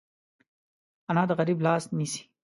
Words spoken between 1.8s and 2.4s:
نیسي